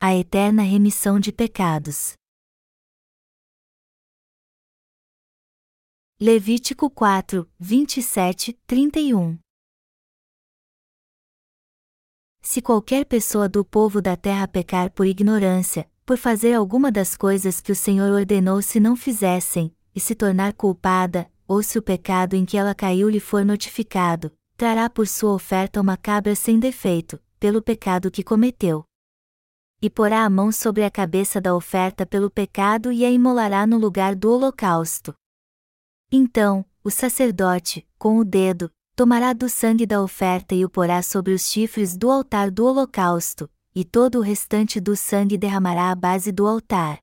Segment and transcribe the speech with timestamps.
[0.00, 2.12] a eterna remissão de pecados.
[6.20, 9.36] Levítico 4, 27, 31
[12.40, 17.60] Se qualquer pessoa do povo da terra pecar por ignorância, por fazer alguma das coisas
[17.60, 22.36] que o Senhor ordenou se não fizessem, e se tornar culpada, ou se o pecado
[22.36, 27.20] em que ela caiu lhe for notificado, trará por sua oferta uma cabra sem defeito,
[27.40, 28.87] pelo pecado que cometeu.
[29.80, 33.78] E porá a mão sobre a cabeça da oferta pelo pecado e a imolará no
[33.78, 35.14] lugar do holocausto.
[36.10, 41.32] Então, o sacerdote, com o dedo, tomará do sangue da oferta e o porá sobre
[41.32, 46.32] os chifres do altar do holocausto, e todo o restante do sangue derramará à base
[46.32, 46.98] do altar.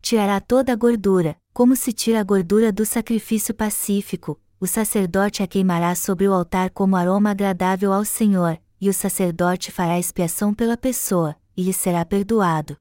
[0.00, 5.46] Tirará toda a gordura, como se tira a gordura do sacrifício pacífico, o sacerdote a
[5.48, 10.76] queimará sobre o altar como aroma agradável ao Senhor, e o sacerdote fará expiação pela
[10.76, 12.76] pessoa, e lhe será perdoado.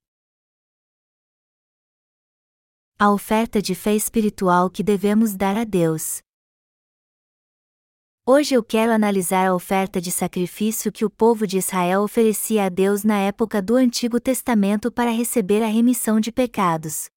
[2.97, 6.21] A oferta de fé espiritual que devemos dar a Deus.
[8.23, 12.69] Hoje eu quero analisar a oferta de sacrifício que o povo de Israel oferecia a
[12.69, 17.09] Deus na época do Antigo Testamento para receber a remissão de pecados.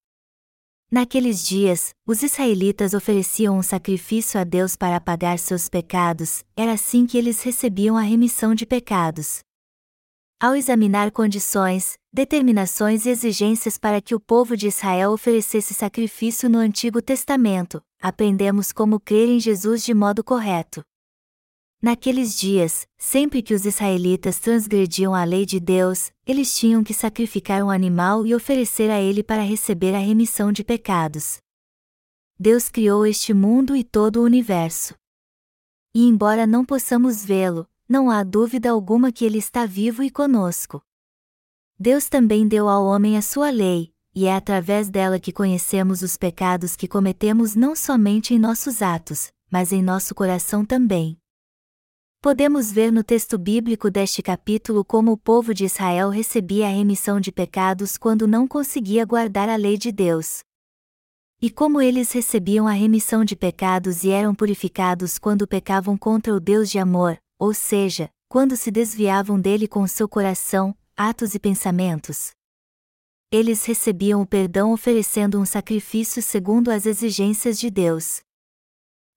[0.91, 7.05] Naqueles dias, os israelitas ofereciam um sacrifício a Deus para apagar seus pecados, era assim
[7.05, 9.41] que eles recebiam a remissão de pecados.
[10.45, 16.59] Ao examinar condições, determinações e exigências para que o povo de Israel oferecesse sacrifício no
[16.59, 20.85] Antigo Testamento, aprendemos como crer em Jesus de modo correto.
[21.81, 27.65] Naqueles dias, sempre que os israelitas transgrediam a lei de Deus, eles tinham que sacrificar
[27.65, 31.39] um animal e oferecer a ele para receber a remissão de pecados.
[32.39, 34.95] Deus criou este mundo e todo o universo.
[35.95, 40.83] E embora não possamos vê-lo, não há dúvida alguma que ele está vivo e conosco.
[41.79, 46.17] Deus também deu ao homem a sua lei, e é através dela que conhecemos os
[46.17, 51.19] pecados que cometemos não somente em nossos atos, mas em nosso coração também.
[52.23, 57.21] Podemos ver no texto bíblico deste capítulo como o povo de Israel recebia a remissão
[57.21, 60.43] de pecados quando não conseguia guardar a lei de Deus.
[61.43, 66.41] E como eles recebiam a remissão de pecados e eram purificados quando pecavam contra o
[66.41, 72.33] Deus de amor, ou seja, quando se desviavam dele com seu coração, atos e pensamentos.
[73.31, 78.23] Eles recebiam o perdão oferecendo um sacrifício segundo as exigências de Deus.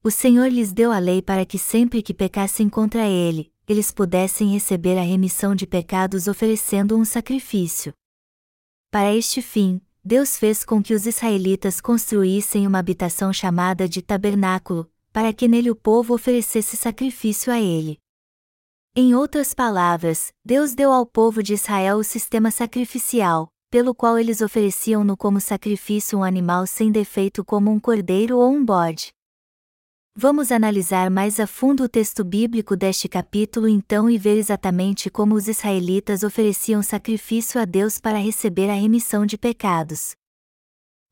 [0.04, 4.54] O Senhor lhes deu a lei para que sempre que pecassem contra ele, eles pudessem
[4.54, 7.94] receber a remissão de pecados oferecendo um sacrifício.
[8.90, 14.90] Para este fim, Deus fez com que os israelitas construíssem uma habitação chamada de tabernáculo,
[15.12, 18.00] para que nele o povo oferecesse sacrifício a ele.
[19.00, 24.42] Em outras palavras, Deus deu ao povo de Israel o sistema sacrificial, pelo qual eles
[24.42, 29.12] ofereciam-no como sacrifício um animal sem defeito como um cordeiro ou um bode.
[30.16, 35.36] Vamos analisar mais a fundo o texto bíblico deste capítulo então e ver exatamente como
[35.36, 40.16] os israelitas ofereciam sacrifício a Deus para receber a remissão de pecados.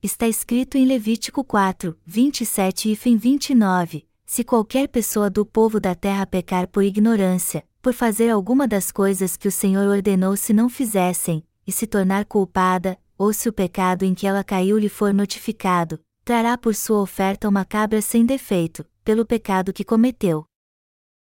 [0.02, 5.94] Está escrito em Levítico 4, 27 e fim 29: Se qualquer pessoa do povo da
[5.94, 10.68] terra pecar por ignorância, por fazer alguma das coisas que o Senhor ordenou se não
[10.68, 15.14] fizessem, e se tornar culpada, ou se o pecado em que ela caiu lhe for
[15.14, 20.48] notificado, trará por sua oferta uma cabra sem defeito, pelo pecado que cometeu.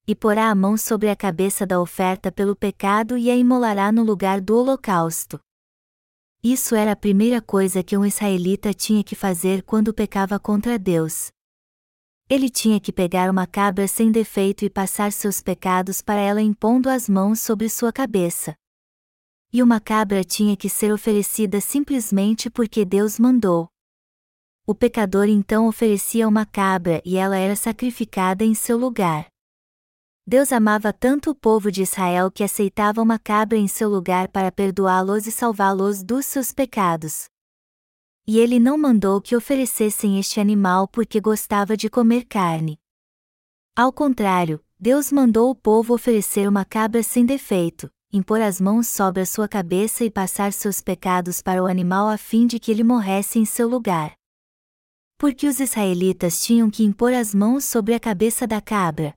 [0.08, 4.02] E porá a mão sobre a cabeça da oferta pelo pecado e a imolará no
[4.02, 5.38] lugar do holocausto.
[6.42, 11.30] Isso era a primeira coisa que um israelita tinha que fazer quando pecava contra Deus.
[12.30, 16.88] Ele tinha que pegar uma cabra sem defeito e passar seus pecados para ela impondo
[16.88, 18.54] as mãos sobre sua cabeça.
[19.52, 23.68] E uma cabra tinha que ser oferecida simplesmente porque Deus mandou
[24.70, 29.26] o pecador então oferecia uma cabra e ela era sacrificada em seu lugar.
[30.24, 34.52] Deus amava tanto o povo de Israel que aceitava uma cabra em seu lugar para
[34.52, 37.24] perdoá-los e salvá-los dos seus pecados.
[38.32, 42.78] E ele não mandou que oferecessem este animal porque gostava de comer carne.
[43.74, 49.20] Ao contrário, Deus mandou o povo oferecer uma cabra sem defeito, impor as mãos sobre
[49.20, 52.84] a sua cabeça e passar seus pecados para o animal a fim de que ele
[52.84, 54.14] morresse em seu lugar
[55.18, 59.12] porque os israelitas tinham que impor as mãos sobre a cabeça da cabra.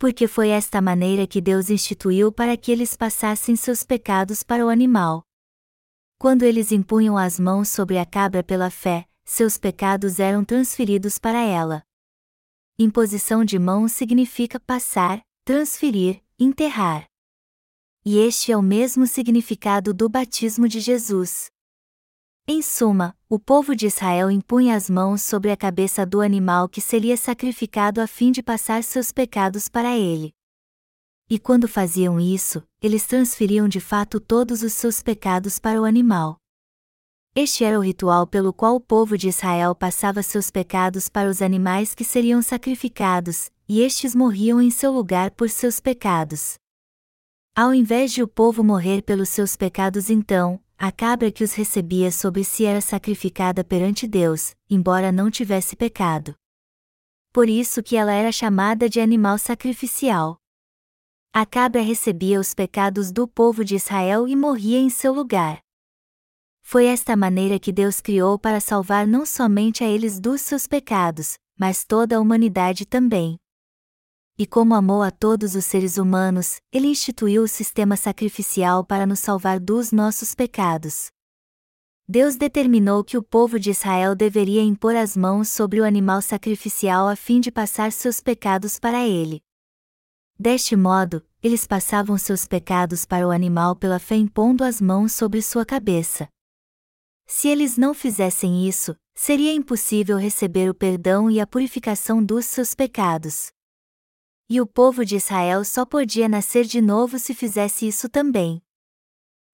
[0.00, 4.68] Porque foi esta maneira que Deus instituiu para que eles passassem seus pecados para o
[4.70, 5.22] animal.
[6.18, 11.42] Quando eles impunham as mãos sobre a cabra pela fé, seus pecados eram transferidos para
[11.42, 11.82] ela.
[12.78, 17.06] Imposição de mãos significa passar, transferir, enterrar.
[18.04, 21.50] e este é o mesmo significado do batismo de Jesus.
[22.46, 26.80] Em suma, o povo de Israel impunha as mãos sobre a cabeça do animal que
[26.80, 30.35] seria sacrificado a fim de passar seus pecados para ele.
[31.28, 36.38] E quando faziam isso, eles transferiam de fato todos os seus pecados para o animal.
[37.34, 41.42] Este era o ritual pelo qual o povo de Israel passava seus pecados para os
[41.42, 46.54] animais que seriam sacrificados, e estes morriam em seu lugar por seus pecados.
[47.54, 52.12] Ao invés de o povo morrer pelos seus pecados, então, a cabra que os recebia
[52.12, 56.34] sobre si era sacrificada perante Deus, embora não tivesse pecado.
[57.32, 60.38] Por isso que ela era chamada de animal sacrificial.
[61.38, 65.58] A cabra recebia os pecados do povo de Israel e morria em seu lugar.
[66.62, 71.34] Foi esta maneira que Deus criou para salvar não somente a eles dos seus pecados,
[71.54, 73.36] mas toda a humanidade também
[74.38, 79.20] e como amou a todos os seres humanos, ele instituiu o sistema sacrificial para nos
[79.20, 81.08] salvar dos nossos pecados.
[82.08, 87.08] Deus determinou que o povo de Israel deveria impor as mãos sobre o animal sacrificial
[87.08, 89.45] a fim de passar seus pecados para ele.
[90.38, 95.40] Deste modo, eles passavam seus pecados para o animal pela fé impondo as mãos sobre
[95.40, 96.28] sua cabeça.
[97.26, 102.74] Se eles não fizessem isso, seria impossível receber o perdão e a purificação dos seus
[102.74, 103.50] pecados.
[104.48, 108.62] E o povo de Israel só podia nascer de novo se fizesse isso também.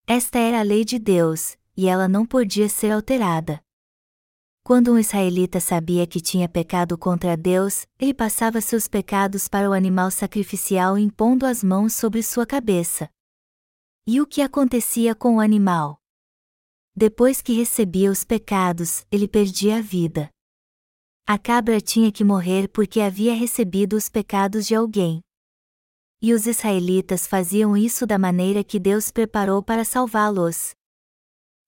[0.06, 3.62] Esta era a lei de Deus, e ela não podia ser alterada.
[4.64, 9.73] Quando um israelita sabia que tinha pecado contra Deus, ele passava seus pecados para o
[9.73, 13.11] animal sacrificial impondo as mãos sobre sua cabeça.
[14.06, 15.99] E o que acontecia com o animal?
[16.94, 20.31] Depois que recebia os pecados, ele perdia a vida.
[21.26, 25.20] A cabra tinha que morrer porque havia recebido os pecados de alguém.
[26.20, 30.70] E os israelitas faziam isso da maneira que Deus preparou para salvá-los.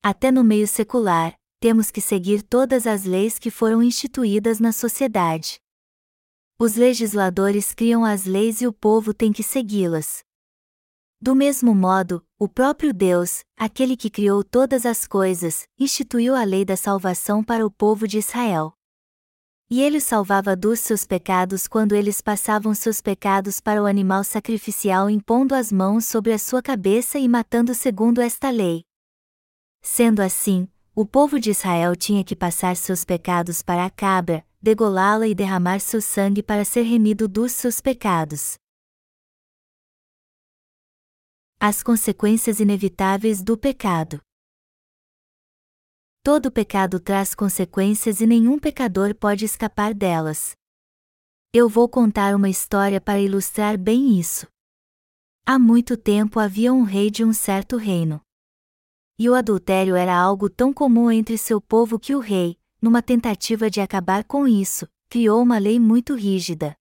[0.00, 5.58] Até no meio secular, temos que seguir todas as leis que foram instituídas na sociedade.
[6.58, 10.22] Os legisladores criam as leis e o povo tem que segui-las.
[11.18, 16.66] Do mesmo modo, o próprio Deus, aquele que criou todas as coisas, instituiu a lei
[16.66, 18.74] da salvação para o povo de Israel.
[19.70, 25.08] E ele salvava dos seus pecados quando eles passavam seus pecados para o animal sacrificial
[25.08, 28.84] impondo as mãos sobre a sua cabeça e matando segundo esta lei.
[29.80, 35.26] Sendo assim, o povo de Israel tinha que passar seus pecados para a cabra, degolá-la
[35.26, 38.56] e derramar seu sangue para ser remido dos seus pecados.
[41.58, 44.20] As consequências inevitáveis do pecado.
[46.22, 50.52] Todo pecado traz consequências e nenhum pecador pode escapar delas.
[51.52, 54.46] Eu vou contar uma história para ilustrar bem isso.
[55.44, 58.23] Há muito tempo havia um rei de um certo reino.
[59.16, 63.70] E o adultério era algo tão comum entre seu povo que o rei, numa tentativa
[63.70, 66.76] de acabar com isso, criou uma lei muito rígida.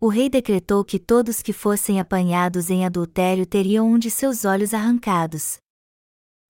[0.00, 4.72] O rei decretou que todos que fossem apanhados em adultério teriam um de seus olhos
[4.72, 5.58] arrancados.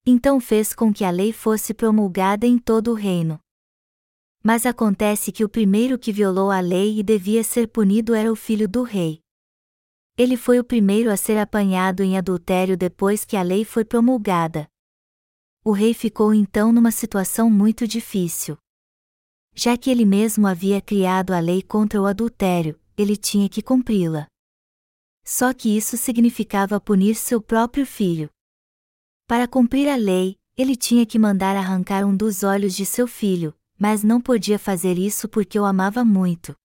[0.06, 3.38] Então fez com que a lei fosse promulgada em todo o reino.
[4.42, 8.36] Mas acontece que o primeiro que violou a lei e devia ser punido era o
[8.36, 9.20] filho do rei.
[10.18, 14.71] Ele foi o primeiro a ser apanhado em adultério depois que a lei foi promulgada.
[15.64, 18.58] O rei ficou então numa situação muito difícil.
[19.54, 24.26] Já que ele mesmo havia criado a lei contra o adultério, ele tinha que cumpri-la.
[25.24, 28.28] Só que isso significava punir seu próprio filho.
[29.28, 33.54] Para cumprir a lei, ele tinha que mandar arrancar um dos olhos de seu filho,
[33.78, 36.56] mas não podia fazer isso porque o amava muito.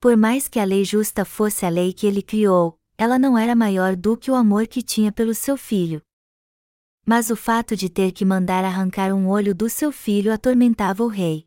[0.00, 3.54] Por mais que a lei justa fosse a lei que ele criou, ela não era
[3.54, 6.02] maior do que o amor que tinha pelo seu filho.
[7.12, 11.08] Mas o fato de ter que mandar arrancar um olho do seu filho atormentava o
[11.08, 11.44] rei.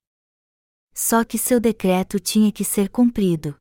[0.94, 3.56] Só que seu decreto tinha que ser cumprido.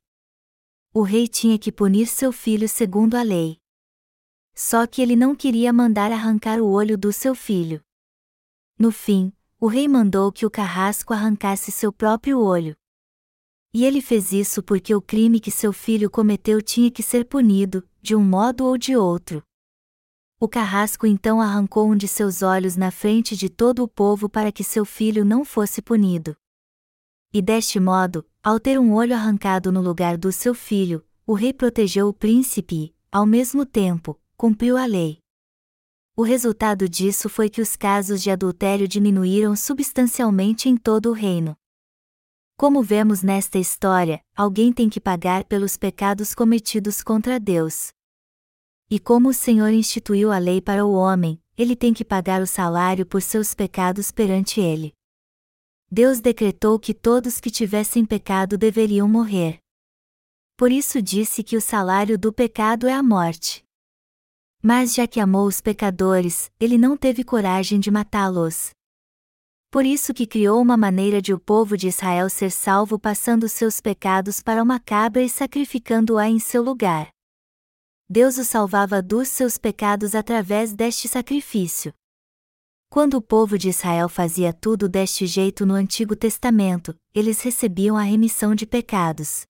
[0.93, 3.57] O rei tinha que punir seu filho segundo a lei.
[4.53, 7.81] Só que ele não queria mandar arrancar o olho do seu filho.
[8.77, 12.75] No fim, o rei mandou que o carrasco arrancasse seu próprio olho.
[13.73, 17.81] E ele fez isso porque o crime que seu filho cometeu tinha que ser punido,
[18.01, 19.41] de um modo ou de outro.
[20.43, 24.51] O carrasco então arrancou um de seus olhos na frente de todo o povo para
[24.51, 26.35] que seu filho não fosse punido.
[27.33, 31.53] E deste modo, ao ter um olho arrancado no lugar do seu filho, o rei
[31.53, 35.19] protegeu o príncipe e, ao mesmo tempo, cumpriu a lei.
[36.13, 41.55] O resultado disso foi que os casos de adultério diminuíram substancialmente em todo o reino.
[42.57, 47.93] Como vemos nesta história, alguém tem que pagar pelos pecados cometidos contra Deus.
[48.89, 52.47] E como o Senhor instituiu a lei para o homem, ele tem que pagar o
[52.47, 54.93] salário por seus pecados perante ele.
[55.91, 59.59] Deus decretou que todos que tivessem pecado deveriam morrer.
[60.57, 63.63] Por isso disse que o salário do pecado é a morte.
[64.61, 68.71] Mas já que amou os pecadores, ele não teve coragem de matá-los.
[69.69, 73.81] Por isso que criou uma maneira de o povo de Israel ser salvo passando seus
[73.81, 77.09] pecados para uma cabra e sacrificando-a em seu lugar.
[78.13, 81.91] Deus o salvava dos seus pecados através deste sacrifício.
[82.87, 88.03] Quando o povo de Israel fazia tudo deste jeito no Antigo Testamento, eles recebiam a
[88.03, 89.47] remissão de pecados.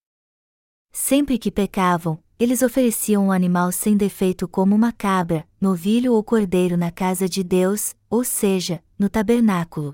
[0.93, 6.77] Sempre que pecavam, eles ofereciam um animal sem defeito como uma cabra, novilho ou cordeiro
[6.77, 9.93] na casa de Deus, ou seja, no tabernáculo.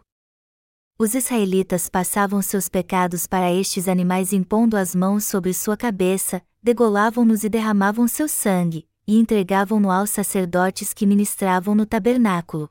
[1.00, 7.44] Os israelitas passavam seus pecados para estes animais impondo as mãos sobre sua cabeça, degolavam-nos
[7.44, 12.70] e derramavam seu sangue, e entregavam-no aos sacerdotes que ministravam no tabernáculo.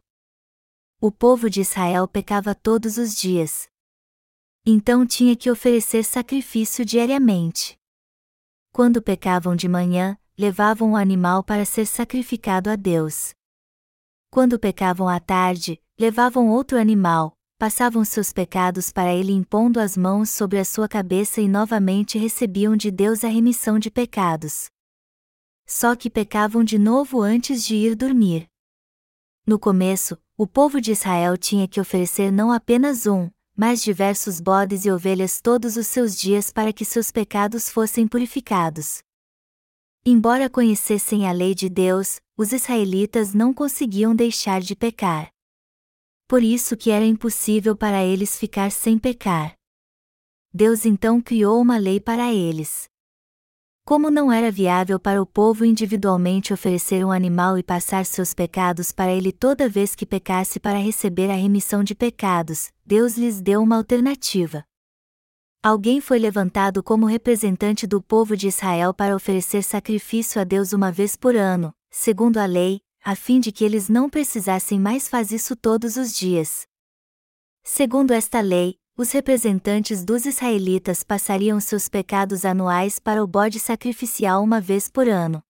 [1.01, 3.69] O povo de Israel pecava todos os dias.
[4.67, 7.79] Então tinha que oferecer sacrifício diariamente.
[8.73, 13.33] Quando pecavam de manhã, levavam o animal para ser sacrificado a Deus.
[14.31, 20.31] Quando pecavam à tarde, levavam outro animal, passavam seus pecados para ele impondo as mãos
[20.31, 24.67] sobre a sua cabeça e novamente recebiam de Deus a remissão de pecados.
[25.67, 28.47] Só que pecavam de novo antes de ir dormir.
[29.45, 34.85] No começo, o povo de Israel tinha que oferecer não apenas um, mas diversos bodes
[34.85, 38.99] e ovelhas todos os seus dias para que seus pecados fossem purificados.
[40.07, 45.29] Embora conhecessem a lei de Deus, os israelitas não conseguiam deixar de pecar
[46.29, 49.55] por isso que era impossível para eles ficar sem pecar.
[50.53, 52.87] Deus então criou uma lei para eles.
[53.83, 58.93] Como não era viável para o povo individualmente oferecer um animal e passar seus pecados
[58.93, 63.63] para ele toda vez que pecasse para receber a remissão de pecados, Deus lhes deu
[63.63, 64.63] uma alternativa.
[65.63, 70.93] Alguém foi levantado como representante do povo de Israel para oferecer sacrifício a Deus uma
[70.93, 75.37] vez por ano, segundo a lei, a fim de que eles não precisassem mais fazer
[75.37, 76.67] isso todos os dias.
[77.65, 84.45] Segundo esta lei, os representantes dos israelitas passariam seus pecados anuais para o bode sacrificial
[84.45, 85.43] uma vez por ano.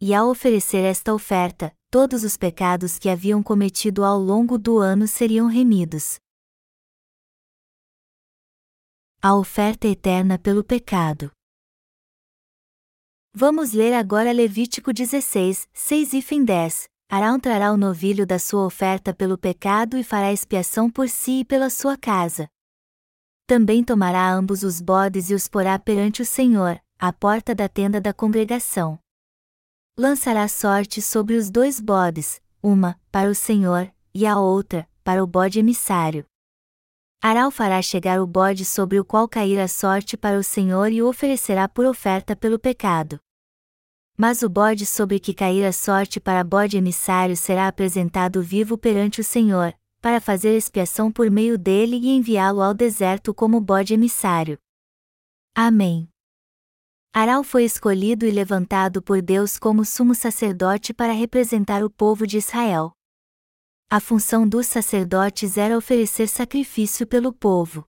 [0.00, 5.08] E ao oferecer esta oferta, todos os pecados que haviam cometido ao longo do ano
[5.08, 6.20] seriam remidos.
[9.20, 11.32] A oferta eterna pelo pecado.
[13.32, 16.88] Vamos ler agora Levítico 16, 6 e fim 10.
[17.08, 21.44] Arão trará o novilho da sua oferta pelo pecado e fará expiação por si e
[21.44, 22.48] pela sua casa.
[23.46, 28.00] Também tomará ambos os bodes e os porá perante o Senhor, à porta da tenda
[28.00, 28.98] da congregação.
[29.96, 35.26] Lançará sorte sobre os dois bodes, uma, para o Senhor, e a outra, para o
[35.26, 36.26] bode emissário.
[37.22, 41.02] Arão fará chegar o bode sobre o qual cair a sorte para o Senhor e
[41.02, 43.20] o oferecerá por oferta pelo pecado.
[44.16, 49.20] Mas o bode sobre que cair a sorte para bode emissário será apresentado vivo perante
[49.20, 54.58] o Senhor, para fazer expiação por meio dele e enviá-lo ao deserto como bode emissário.
[55.54, 56.08] Amém.
[57.12, 62.38] Arão foi escolhido e levantado por Deus como sumo sacerdote para representar o povo de
[62.38, 62.94] Israel
[63.92, 67.84] a função dos sacerdotes era oferecer sacrifício pelo povo.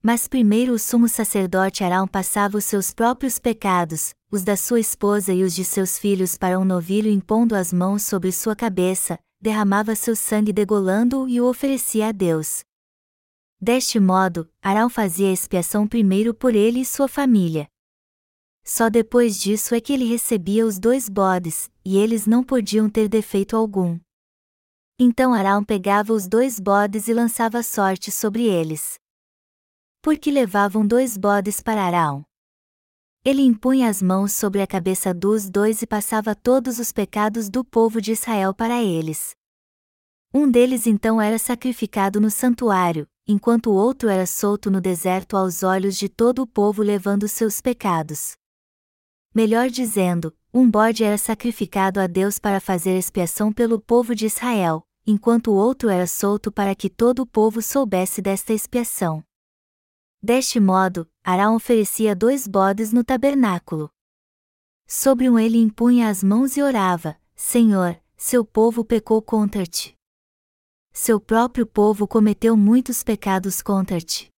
[0.00, 5.32] Mas primeiro o sumo sacerdote Arão passava os seus próprios pecados, os da sua esposa
[5.32, 9.96] e os de seus filhos para um novilho impondo as mãos sobre sua cabeça, derramava
[9.96, 12.60] seu sangue degolando-o e o oferecia a Deus.
[13.60, 17.66] Deste modo, Arão fazia expiação primeiro por ele e sua família.
[18.64, 23.08] Só depois disso é que ele recebia os dois bodes, e eles não podiam ter
[23.08, 23.98] defeito algum.
[25.02, 28.98] Então Arão pegava os dois bodes e lançava sorte sobre eles.
[30.02, 32.22] Porque levavam dois bodes para Arão.
[33.24, 37.64] Ele impunha as mãos sobre a cabeça dos dois e passava todos os pecados do
[37.64, 39.34] povo de Israel para eles.
[40.34, 45.62] Um deles então era sacrificado no santuário, enquanto o outro era solto no deserto aos
[45.62, 48.32] olhos de todo o povo levando seus pecados.
[49.34, 54.84] Melhor dizendo, um bode era sacrificado a Deus para fazer expiação pelo povo de Israel,
[55.06, 59.24] enquanto o outro era solto para que todo o povo soubesse desta expiação.
[60.22, 63.90] Deste modo, Arão oferecia dois bodes no tabernáculo.
[64.86, 69.96] Sobre um ele impunha as mãos e orava: Senhor, seu povo pecou contra ti.
[70.92, 74.28] Seu próprio povo cometeu muitos pecados contra ti.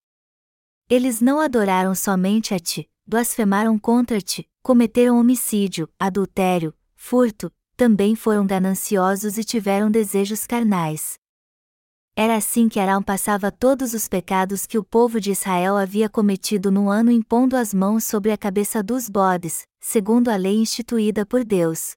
[0.89, 7.51] Eles não adoraram somente a ti, blasfemaram contra ti, cometeram homicídio, adultério, furto,
[7.83, 11.15] também foram gananciosos e tiveram desejos carnais.
[12.15, 16.71] Era assim que Arão passava todos os pecados que o povo de Israel havia cometido
[16.71, 21.43] no ano impondo as mãos sobre a cabeça dos bodes, segundo a lei instituída por
[21.43, 21.91] Deus.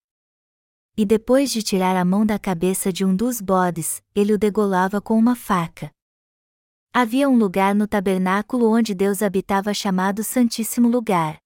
[0.96, 5.00] E depois de tirar a mão da cabeça de um dos bodes, ele o degolava
[5.00, 5.92] com uma faca.
[6.92, 11.38] Havia um lugar no tabernáculo onde Deus habitava chamado Santíssimo Lugar.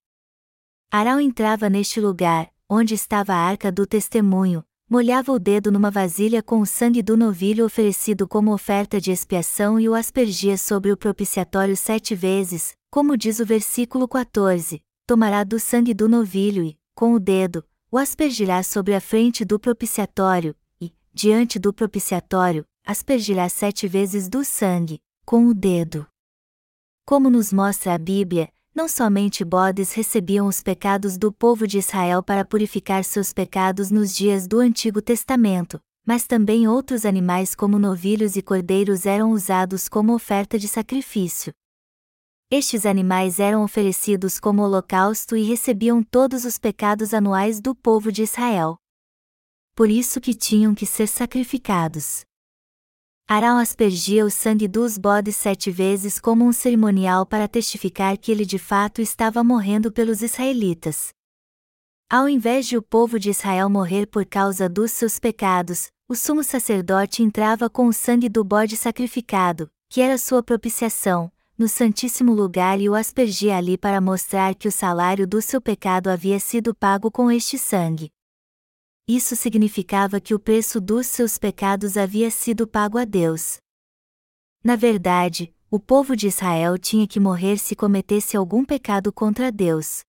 [0.89, 6.41] Arão entrava neste lugar, onde estava a arca do testemunho, molhava o dedo numa vasilha
[6.41, 10.95] com o sangue do novilho oferecido como oferta de expiação e o aspergia sobre o
[10.95, 17.13] propiciatório sete vezes, como diz o versículo 14: tomará do sangue do novilho e, com
[17.13, 17.61] o dedo,
[17.91, 24.45] o aspergirá sobre a frente do propiciatório, e, diante do propiciatório, aspergirá sete vezes do
[24.45, 26.07] sangue, com o dedo.
[27.05, 32.23] Como nos mostra a Bíblia, não somente bodes recebiam os pecados do povo de Israel
[32.23, 38.35] para purificar seus pecados nos dias do Antigo Testamento, mas também outros animais como novilhos
[38.35, 41.53] e cordeiros eram usados como oferta de sacrifício.
[42.49, 48.23] Estes animais eram oferecidos como holocausto e recebiam todos os pecados anuais do povo de
[48.23, 48.77] Israel.
[49.75, 52.25] Por isso que tinham que ser sacrificados.
[53.33, 58.45] Arão aspergia o sangue dos bodes sete vezes como um cerimonial para testificar que ele
[58.45, 61.13] de fato estava morrendo pelos israelitas.
[62.09, 66.43] Ao invés de o povo de Israel morrer por causa dos seus pecados, o sumo
[66.43, 72.81] sacerdote entrava com o sangue do bode sacrificado, que era sua propiciação, no Santíssimo Lugar
[72.81, 77.09] e o aspergia ali para mostrar que o salário do seu pecado havia sido pago
[77.09, 78.11] com este sangue
[79.15, 83.57] isso significava que o preço dos seus pecados havia sido pago a Deus.
[84.63, 90.01] Na verdade, o povo de Israel tinha que morrer se cometesse algum pecado contra Deus.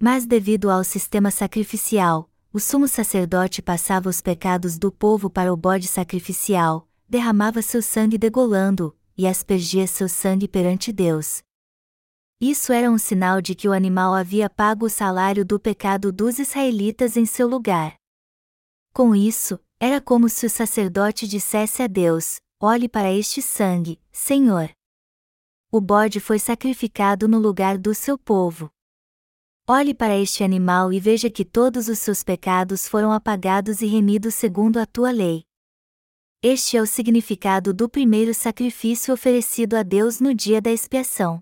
[0.00, 5.56] Mas devido ao sistema sacrificial, o sumo sacerdote passava os pecados do povo para o
[5.56, 11.42] bode sacrificial, derramava seu sangue degolando-o, e aspergia seu sangue perante Deus.
[12.40, 16.38] Isso era um sinal de que o animal havia pago o salário do pecado dos
[16.38, 17.97] israelitas em seu lugar.
[18.98, 24.72] Com isso, era como se o sacerdote dissesse a Deus: Olhe para este sangue, Senhor.
[25.70, 28.68] O bode foi sacrificado no lugar do seu povo.
[29.68, 34.34] Olhe para este animal e veja que todos os seus pecados foram apagados e remidos
[34.34, 35.44] segundo a tua lei.
[36.42, 41.40] Este é o significado do primeiro sacrifício oferecido a Deus no dia da expiação.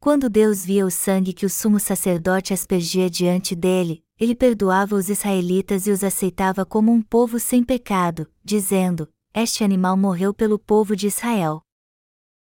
[0.00, 5.08] Quando Deus via o sangue que o sumo sacerdote aspergia diante dele, ele perdoava os
[5.08, 10.94] israelitas e os aceitava como um povo sem pecado, dizendo: Este animal morreu pelo povo
[10.94, 11.62] de Israel.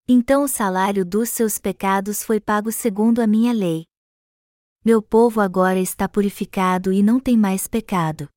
[0.07, 3.85] Então o salário dos seus pecados foi pago segundo a minha lei.
[4.85, 8.29] Meu povo agora está purificado e não tem mais pecado.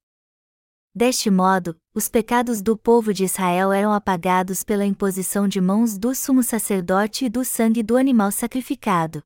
[0.93, 6.13] Deste modo, os pecados do povo de Israel eram apagados pela imposição de mãos do
[6.13, 9.23] sumo sacerdote e do sangue do animal sacrificado.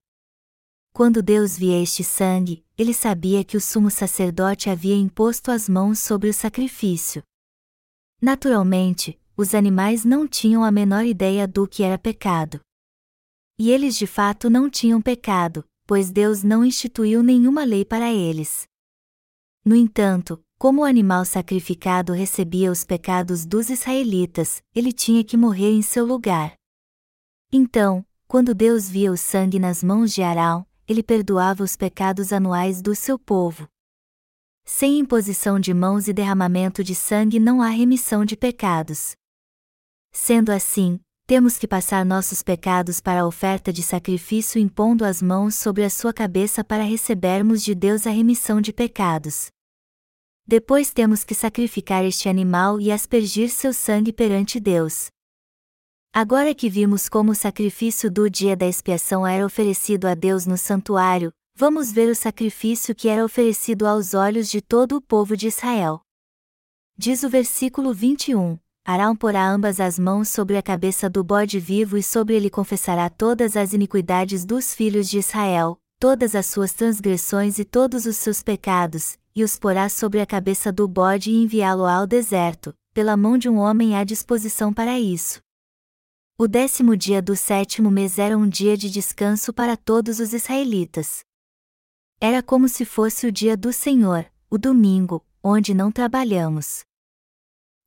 [0.93, 5.99] Quando Deus via este sangue, ele sabia que o sumo sacerdote havia imposto as mãos
[5.99, 7.23] sobre o sacrifício.
[8.21, 12.61] Naturalmente, os animais não tinham a menor ideia do que era pecado.
[13.57, 18.67] E eles de fato não tinham pecado, pois Deus não instituiu nenhuma lei para eles.
[19.65, 25.71] No entanto, como o animal sacrificado recebia os pecados dos israelitas, ele tinha que morrer
[25.71, 26.53] em seu lugar.
[27.51, 32.81] Então, quando Deus via o sangue nas mãos de Arão, ele perdoava os pecados anuais
[32.81, 33.67] do seu povo.
[34.63, 39.15] Sem imposição de mãos e derramamento de sangue não há remissão de pecados.
[40.11, 45.55] Sendo assim, temos que passar nossos pecados para a oferta de sacrifício impondo as mãos
[45.55, 49.47] sobre a sua cabeça para recebermos de Deus a remissão de pecados.
[50.47, 55.07] Depois temos que sacrificar este animal e aspergir seu sangue perante Deus.
[56.13, 60.55] Agora que vimos como o sacrifício do dia da expiação era oferecido a Deus no
[60.55, 65.47] santuário, vamos ver o sacrifício que era oferecido aos olhos de todo o povo de
[65.47, 66.01] Israel.
[66.95, 71.97] Diz o versículo 21: Arão porá ambas as mãos sobre a cabeça do bode vivo
[71.97, 77.57] e sobre ele confessará todas as iniquidades dos filhos de Israel, todas as suas transgressões
[77.57, 81.85] e todos os seus pecados, e os porá sobre a cabeça do bode e enviá-lo
[81.85, 85.41] ao deserto, pela mão de um homem à disposição para isso.
[86.37, 91.23] O décimo dia do sétimo mês era um dia de descanso para todos os israelitas.
[92.19, 96.85] Era como se fosse o dia do Senhor, o domingo, onde não trabalhamos.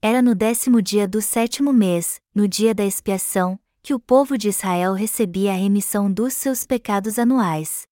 [0.02, 4.48] Era no décimo dia do sétimo mês, no dia da expiação, que o povo de
[4.48, 7.87] Israel recebia a remissão dos seus pecados anuais.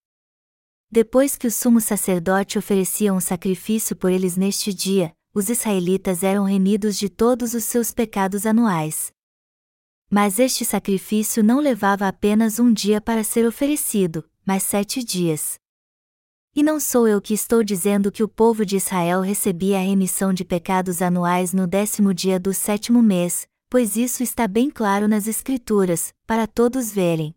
[0.96, 6.44] Depois que o sumo sacerdote oferecia um sacrifício por eles neste dia, os israelitas eram
[6.44, 9.12] remidos de todos os seus pecados anuais.
[10.08, 15.56] Mas este sacrifício não levava apenas um dia para ser oferecido, mas sete dias.
[16.54, 20.32] E não sou eu que estou dizendo que o povo de Israel recebia a remissão
[20.32, 25.26] de pecados anuais no décimo dia do sétimo mês, pois isso está bem claro nas
[25.26, 27.34] Escrituras, para todos verem.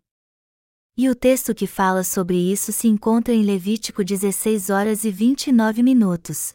[1.02, 5.82] E o texto que fala sobre isso se encontra em Levítico 16 horas e 29
[5.82, 6.52] minutos.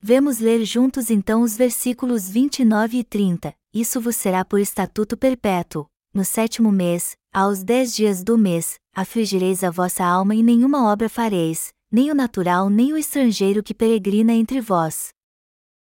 [0.00, 3.52] Vemos ler juntos então os versículos 29 e 30.
[3.74, 5.84] Isso vos será por estatuto perpétuo.
[6.14, 11.08] No sétimo mês, aos dez dias do mês, afligireis a vossa alma e nenhuma obra
[11.08, 15.08] fareis, nem o natural nem o estrangeiro que peregrina entre vós.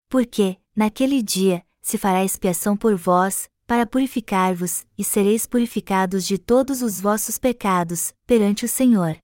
[0.09, 6.83] Porque, naquele dia, se fará expiação por vós, para purificar-vos, e sereis purificados de todos
[6.83, 9.17] os vossos pecados, perante o Senhor.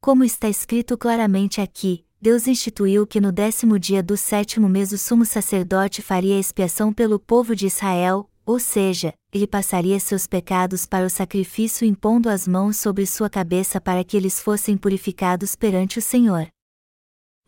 [0.00, 4.98] Como está escrito claramente aqui, Deus instituiu que no décimo dia do sétimo mês o
[4.98, 11.04] sumo sacerdote faria expiação pelo povo de Israel, ou seja, ele passaria seus pecados para
[11.04, 16.02] o sacrifício impondo as mãos sobre sua cabeça para que eles fossem purificados perante o
[16.02, 16.46] Senhor.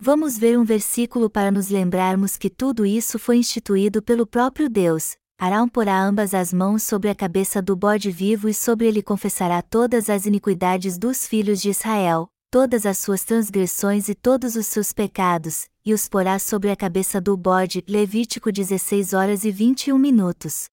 [0.00, 5.14] Vamos ver um versículo para nos lembrarmos que tudo isso foi instituído pelo próprio Deus,
[5.42, 9.60] Arão porá ambas as mãos sobre a cabeça do bode vivo e sobre ele confessará
[9.60, 14.92] todas as iniquidades dos filhos de Israel, todas as suas transgressões e todos os seus
[14.92, 17.82] pecados, e os porá sobre a cabeça do bode.
[17.88, 20.66] Levítico 16 horas e 21 minutos.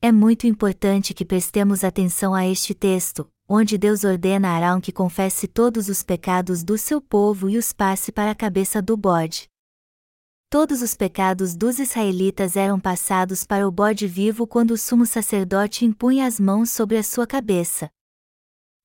[0.00, 4.90] É muito importante que prestemos atenção a este texto, onde Deus ordena a Arão que
[4.90, 9.50] confesse todos os pecados do seu povo e os passe para a cabeça do bode.
[10.48, 15.84] Todos os pecados dos israelitas eram passados para o bode vivo quando o sumo sacerdote
[15.84, 17.90] impunha as mãos sobre a sua cabeça.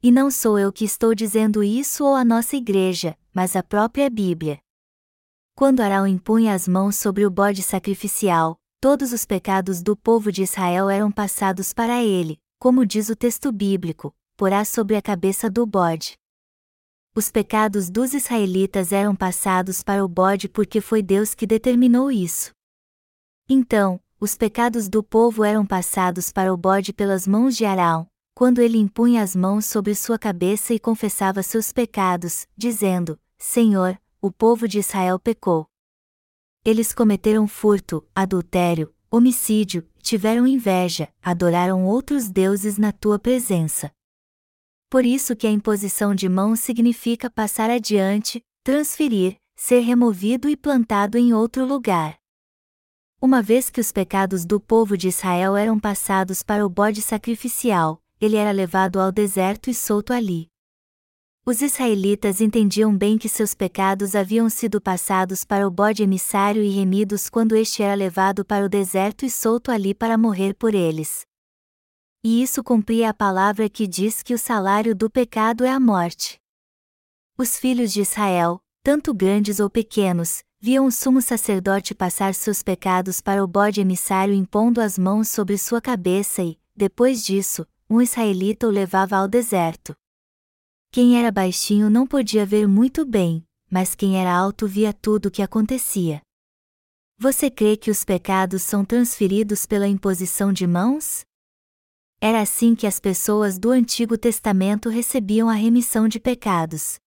[0.01, 4.09] E não sou eu que estou dizendo isso ou a nossa igreja, mas a própria
[4.09, 4.59] Bíblia.
[5.55, 10.41] Quando Arão impunha as mãos sobre o bode sacrificial, todos os pecados do povo de
[10.41, 15.67] Israel eram passados para ele, como diz o texto bíblico, porá sobre a cabeça do
[15.67, 16.20] bode.
[17.13, 22.51] Os pecados dos israelitas eram passados para o bode porque foi Deus que determinou isso.
[23.49, 28.61] Então, os pecados do povo eram passados para o bode pelas mãos de Arão, quando
[28.61, 34.65] ele impunha as mãos sobre sua cabeça e confessava seus pecados, dizendo: Senhor, o povo
[34.65, 35.67] de Israel pecou.
[36.63, 43.91] Eles cometeram furto, adultério, homicídio, tiveram inveja, adoraram outros deuses na tua presença
[44.91, 51.17] por isso que a imposição de mãos significa passar adiante, transferir, ser removido e plantado
[51.17, 52.17] em outro lugar.
[53.21, 58.03] Uma vez que os pecados do povo de Israel eram passados para o bode sacrificial,
[58.19, 60.49] ele era levado ao deserto e solto ali.
[61.45, 66.69] Os israelitas entendiam bem que seus pecados haviam sido passados para o bode emissário e
[66.69, 71.25] remidos quando este era levado para o deserto e solto ali para morrer por eles.
[72.23, 76.39] E isso cumpria a palavra que diz que o salário do pecado é a morte.
[77.35, 83.19] Os filhos de Israel, tanto grandes ou pequenos, viam o sumo sacerdote passar seus pecados
[83.19, 88.67] para o bode emissário impondo as mãos sobre sua cabeça e, depois disso, um israelita
[88.67, 89.95] o levava ao deserto.
[90.91, 95.31] Quem era baixinho não podia ver muito bem, mas quem era alto via tudo o
[95.31, 96.21] que acontecia.
[97.17, 101.25] Você crê que os pecados são transferidos pela imposição de mãos?
[102.23, 106.99] Era assim que as pessoas do Antigo Testamento recebiam a remissão de pecados.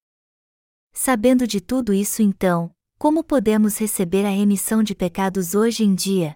[0.92, 6.34] Sabendo de tudo isso então, como podemos receber a remissão de pecados hoje em dia?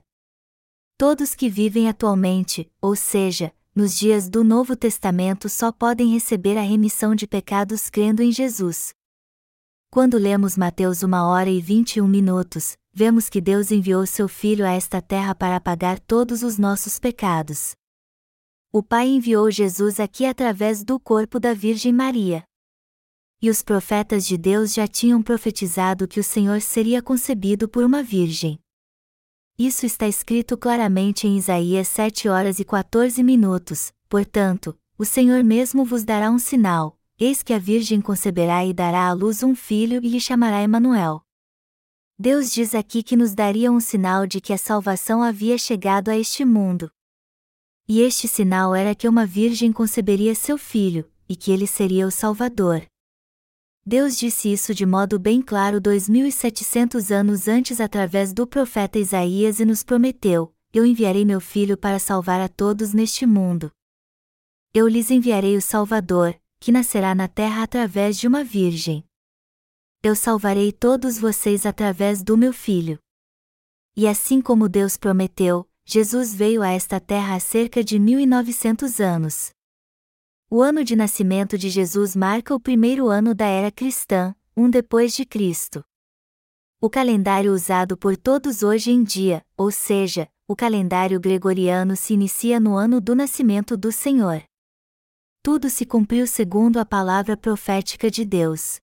[0.97, 6.63] Todos que vivem atualmente, ou seja, nos dias do Novo Testamento só podem receber a
[6.63, 8.95] remissão de pecados crendo em Jesus.
[9.91, 14.71] Quando lemos Mateus 1 hora e 21 minutos, vemos que Deus enviou seu Filho a
[14.71, 17.75] esta terra para apagar todos os nossos pecados
[18.71, 22.45] o Pai enviou Jesus aqui através do corpo da Virgem Maria.
[23.41, 28.03] E os profetas de Deus já tinham profetizado que o Senhor seria concebido por uma
[28.03, 28.59] virgem.
[29.59, 35.83] Isso está escrito claramente em Isaías 7 horas e 14 minutos, portanto, o Senhor mesmo
[35.83, 39.99] vos dará um sinal, eis que a virgem conceberá e dará à luz um filho
[40.05, 41.23] e lhe chamará Emanuel.
[42.19, 46.19] Deus diz aqui que nos daria um sinal de que a salvação havia chegado a
[46.19, 46.91] este mundo.
[47.91, 52.11] E este sinal era que uma virgem conceberia seu filho, e que ele seria o
[52.11, 52.87] Salvador.
[53.85, 59.65] Deus disse isso de modo bem claro 2700 anos antes através do profeta Isaías e
[59.65, 63.73] nos prometeu: Eu enviarei meu filho para salvar a todos neste mundo.
[64.75, 69.03] Eu lhes enviarei o Salvador, que nascerá na terra através de uma virgem.
[70.03, 72.99] Eu salvarei todos vocês através do meu filho.
[73.97, 79.53] E assim como Deus prometeu, Jesus veio a esta terra há cerca de 1900 anos.
[80.51, 85.15] O ano de nascimento de Jesus marca o primeiro ano da era cristã, um depois
[85.15, 85.83] de Cristo.
[86.79, 92.61] O calendário usado por todos hoje em dia, ou seja, o calendário gregoriano se inicia
[92.61, 94.43] no ano do nascimento do Senhor.
[95.43, 98.79] Tudo se cumpriu segundo a palavra profética de Deus.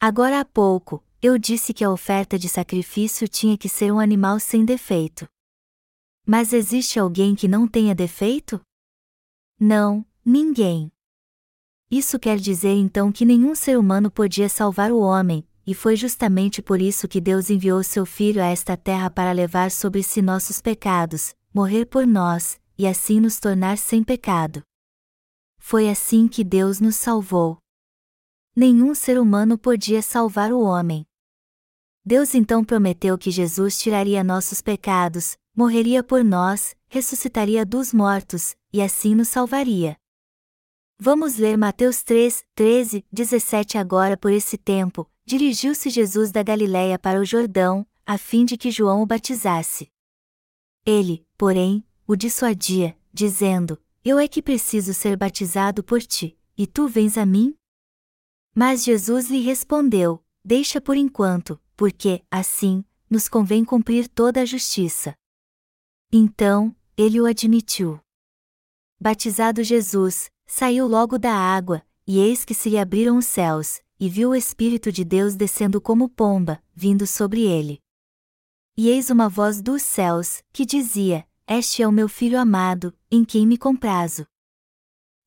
[0.00, 4.40] Agora há pouco, eu disse que a oferta de sacrifício tinha que ser um animal
[4.40, 5.28] sem defeito.
[6.32, 8.60] Mas existe alguém que não tenha defeito?
[9.58, 10.88] Não, ninguém.
[11.90, 16.62] Isso quer dizer então que nenhum ser humano podia salvar o homem, e foi justamente
[16.62, 20.60] por isso que Deus enviou seu Filho a esta terra para levar sobre si nossos
[20.60, 24.62] pecados, morrer por nós, e assim nos tornar sem pecado.
[25.58, 27.58] Foi assim que Deus nos salvou.
[28.54, 31.04] Nenhum ser humano podia salvar o homem.
[32.04, 38.80] Deus então prometeu que Jesus tiraria nossos pecados, morreria por nós, ressuscitaria dos mortos, e
[38.80, 39.96] assim nos salvaria.
[40.98, 47.20] Vamos ler Mateus 3, 13, 17 agora por esse tempo, dirigiu-se Jesus da Galiléia para
[47.20, 49.90] o Jordão, a fim de que João o batizasse.
[50.84, 56.88] Ele, porém, o dissuadia, dizendo: Eu é que preciso ser batizado por ti, e tu
[56.88, 57.54] vens a mim?
[58.54, 65.14] Mas Jesus lhe respondeu: Deixa por enquanto, porque, assim, nos convém cumprir toda a justiça.
[66.12, 68.00] Então, ele o admitiu.
[69.00, 74.08] Batizado Jesus, saiu logo da água, e eis que se lhe abriram os céus, e
[74.08, 77.80] viu o Espírito de Deus descendo como pomba, vindo sobre ele.
[78.76, 83.24] E eis uma voz dos céus, que dizia: Este é o meu filho amado, em
[83.24, 84.26] quem me comprazo.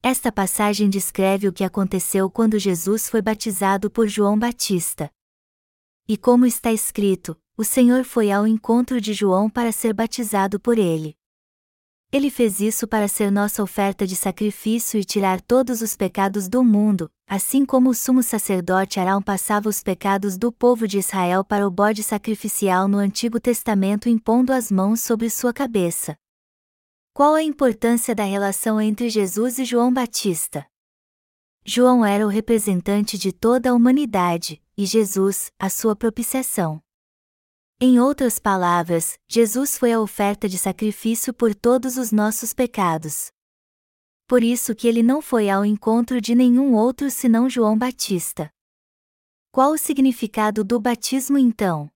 [0.01, 5.09] Esta passagem descreve o que aconteceu quando Jesus foi batizado por João Batista.
[6.09, 10.77] E como está escrito, o Senhor foi ao encontro de João para ser batizado por
[10.77, 11.15] ele.
[12.11, 16.61] Ele fez isso para ser nossa oferta de sacrifício e tirar todos os pecados do
[16.61, 21.65] mundo, assim como o sumo sacerdote Arão passava os pecados do povo de Israel para
[21.65, 26.17] o bode sacrificial no Antigo Testamento impondo as mãos sobre sua cabeça.
[27.13, 30.67] Qual a importância da relação entre Jesus e João Batista?
[31.65, 36.83] João era o representante de toda a humanidade, e Jesus, a sua propiciação.
[37.85, 43.29] Em outras palavras, Jesus foi a oferta de sacrifício por todos os nossos pecados.
[44.25, 48.49] Por isso que ele não foi ao encontro de nenhum outro senão João Batista.
[49.51, 51.91] Qual o significado do batismo então?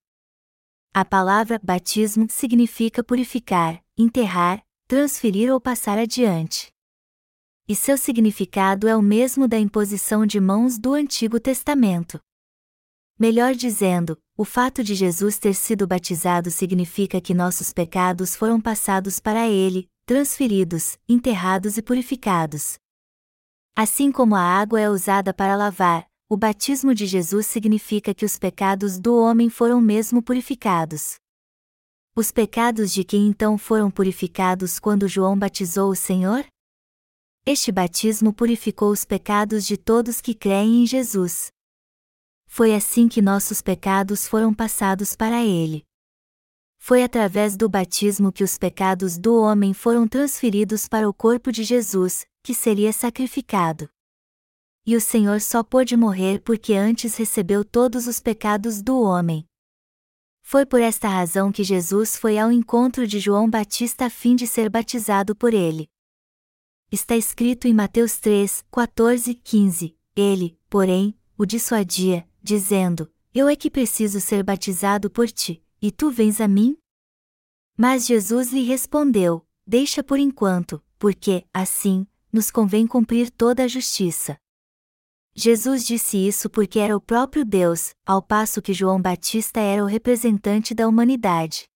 [0.94, 6.70] A palavra batismo significa purificar, enterrar, transferir ou passar adiante.
[7.66, 12.20] E seu significado é o mesmo da imposição de mãos do Antigo Testamento.
[13.18, 19.20] Melhor dizendo, o fato de Jesus ter sido batizado significa que nossos pecados foram passados
[19.20, 22.78] para ele, transferidos, enterrados e purificados.
[23.76, 28.38] Assim como a água é usada para lavar, o batismo de Jesus significa que os
[28.38, 31.16] pecados do homem foram mesmo purificados.
[32.16, 36.46] Os pecados de quem então foram purificados quando João batizou o Senhor?
[37.44, 41.52] Este batismo purificou os pecados de todos que creem em Jesus.
[42.48, 45.86] Foi assim que nossos pecados foram passados para ele.
[46.80, 51.64] Foi através do batismo que os pecados do homem foram transferidos para o corpo de
[51.64, 53.90] Jesus, que seria sacrificado.
[54.86, 59.46] E o Senhor só pôde morrer porque antes recebeu todos os pecados do homem.
[60.42, 64.48] Foi por esta razão que Jesus foi ao encontro de João Batista a fim de
[64.48, 65.90] ser batizado por ele.
[66.90, 73.56] Está escrito em Mateus 3, 14 e 15: Ele, porém, o dissuadia, dizendo: Eu é
[73.56, 76.78] que preciso ser batizado por ti, e tu vens a mim?
[77.78, 84.40] Mas Jesus lhe respondeu: Deixa por enquanto, porque, assim, nos convém cumprir toda a justiça.
[85.36, 89.88] Jesus disse isso porque era o próprio Deus, ao passo que João Batista era o
[89.88, 91.70] representante da humanidade.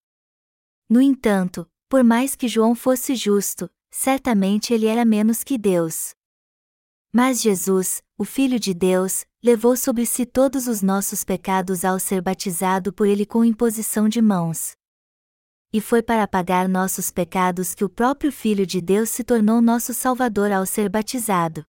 [0.89, 6.15] No entanto, por mais que João fosse justo, certamente ele era menos que Deus.
[7.13, 12.21] Mas Jesus, o Filho de Deus, levou sobre si todos os nossos pecados ao ser
[12.21, 14.73] batizado por ele com imposição de mãos.
[15.73, 19.93] E foi para pagar nossos pecados que o próprio Filho de Deus se tornou nosso
[19.93, 21.63] Salvador ao ser batizado.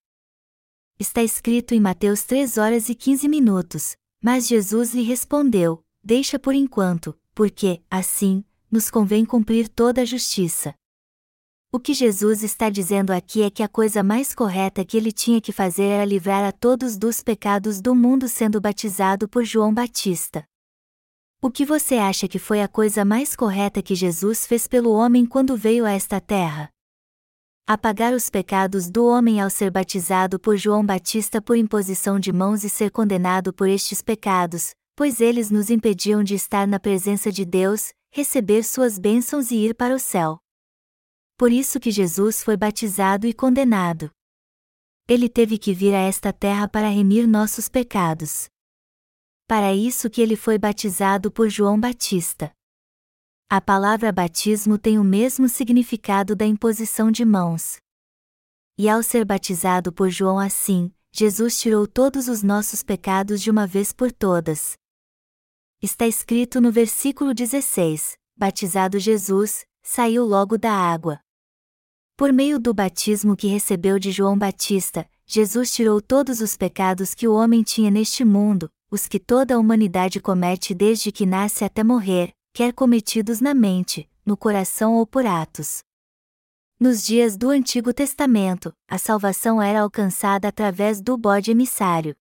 [0.99, 6.55] Está escrito em Mateus 3 horas e 15 minutos, mas Jesus lhe respondeu: Deixa por
[6.55, 10.75] enquanto, porque, assim, nos convém cumprir toda a justiça.
[11.75, 15.41] O que Jesus está dizendo aqui é que a coisa mais correta que ele tinha
[15.41, 20.45] que fazer era livrar a todos dos pecados do mundo sendo batizado por João Batista.
[21.41, 25.25] O que você acha que foi a coisa mais correta que Jesus fez pelo homem
[25.25, 26.69] quando veio a esta terra?
[27.67, 32.65] Apagar os pecados do homem ao ser batizado por João Batista por imposição de mãos
[32.65, 37.47] e ser condenado por estes pecados, pois eles nos impediam de estar na presença de
[37.47, 40.39] Deus, receber suas bênçãos e ir para o céu.
[41.43, 44.09] Por isso que Jesus foi batizado e condenado.
[45.09, 48.49] Ele teve que vir a esta terra para remir nossos pecados
[49.53, 52.51] para isso que ele foi batizado por João Batista.
[53.51, 57.77] A palavra batismo tem o mesmo significado da imposição de mãos.
[58.79, 63.67] E ao ser batizado por João assim, Jesus tirou todos os nossos pecados de uma
[63.67, 64.73] vez por todas.
[65.83, 71.21] Está escrito no versículo 16: Batizado Jesus, saiu logo da água.
[72.23, 77.27] Por meio do batismo que recebeu de João Batista, Jesus tirou todos os pecados que
[77.27, 81.83] o homem tinha neste mundo, os que toda a humanidade comete desde que nasce até
[81.83, 85.83] morrer, quer cometidos na mente, no coração ou por atos.
[86.79, 92.15] Nos dias do Antigo Testamento, a salvação era alcançada através do bode emissário.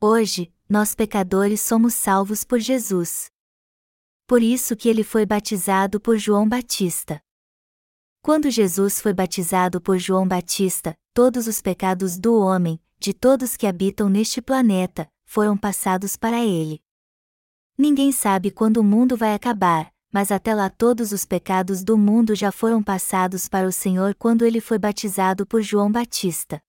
[0.00, 3.26] Hoje, nós pecadores somos salvos por Jesus.
[4.28, 7.20] Por isso que ele foi batizado por João Batista.
[8.22, 13.66] Quando Jesus foi batizado por João Batista, todos os pecados do homem, de todos que
[13.66, 16.82] habitam neste planeta, foram passados para ele.
[17.78, 22.34] Ninguém sabe quando o mundo vai acabar, mas até lá todos os pecados do mundo
[22.34, 26.60] já foram passados para o Senhor quando ele foi batizado por João Batista.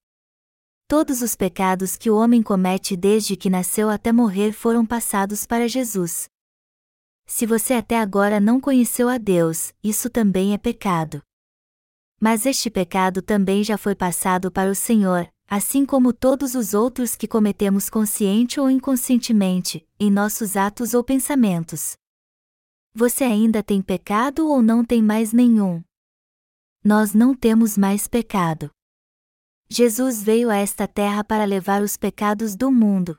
[0.87, 5.67] Todos os pecados que o homem comete desde que nasceu até morrer foram passados para
[5.67, 6.29] Jesus.
[7.25, 11.21] Se você até agora não conheceu a Deus, isso também é pecado.
[12.23, 17.15] Mas este pecado também já foi passado para o Senhor, assim como todos os outros
[17.15, 21.95] que cometemos consciente ou inconscientemente, em nossos atos ou pensamentos.
[22.93, 25.83] Você ainda tem pecado ou não tem mais nenhum?
[26.83, 28.69] Nós não temos mais pecado.
[29.67, 33.17] Jesus veio a esta terra para levar os pecados do mundo.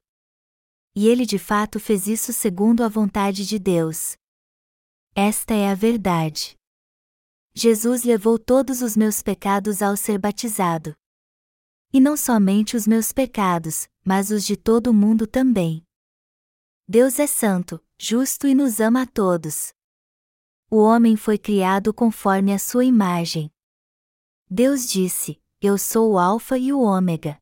[0.95, 4.17] E ele de fato fez isso segundo a vontade de Deus.
[5.13, 6.55] Esta é a verdade.
[7.55, 10.95] Jesus levou todos os meus pecados ao ser batizado.
[11.93, 15.85] E não somente os meus pecados, mas os de todo o mundo também.
[16.89, 19.75] Deus é santo, justo e nos ama a todos.
[20.71, 23.51] O homem foi criado conforme a sua imagem.
[24.51, 27.39] Deus disse: Eu sou o Alfa e o Ômega.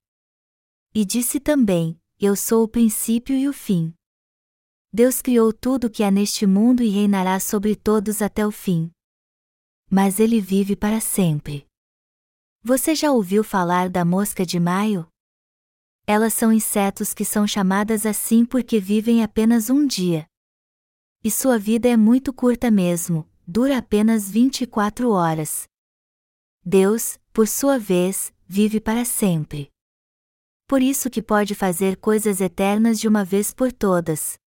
[0.93, 3.95] E disse também: Eu sou o princípio e o fim.
[4.93, 8.91] Deus criou tudo que há neste mundo e reinará sobre todos até o fim.
[9.91, 11.67] Mas ele vive para sempre.
[12.63, 15.09] Você já ouviu falar da mosca de maio?
[16.07, 20.27] Elas são insetos que são chamadas assim porque vivem apenas um dia.
[21.25, 25.65] E sua vida é muito curta mesmo, dura apenas 24 horas.
[26.65, 29.69] Deus, por sua vez, vive para sempre.
[30.69, 34.39] Por isso que pode fazer coisas eternas de uma vez por todas.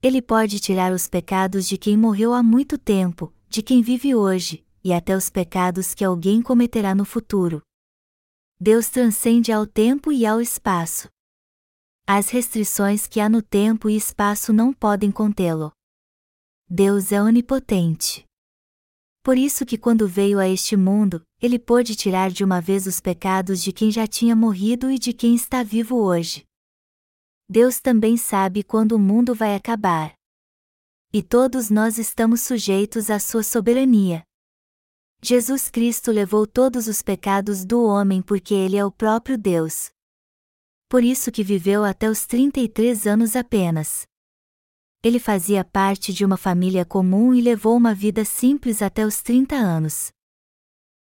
[0.00, 4.64] Ele pode tirar os pecados de quem morreu há muito tempo, de quem vive hoje,
[4.84, 7.60] e até os pecados que alguém cometerá no futuro.
[8.60, 11.08] Deus transcende ao tempo e ao espaço.
[12.06, 15.72] As restrições que há no tempo e espaço não podem contê-lo.
[16.70, 18.24] Deus é onipotente.
[19.22, 23.00] Por isso que quando veio a este mundo, ele pôde tirar de uma vez os
[23.00, 26.47] pecados de quem já tinha morrido e de quem está vivo hoje.
[27.50, 30.12] Deus também sabe quando o mundo vai acabar.
[31.10, 34.22] E todos nós estamos sujeitos à sua soberania.
[35.22, 39.90] Jesus Cristo levou todos os pecados do homem porque ele é o próprio Deus.
[40.90, 44.06] Por isso que viveu até os 33 anos apenas.
[45.02, 49.56] Ele fazia parte de uma família comum e levou uma vida simples até os 30
[49.56, 50.10] anos.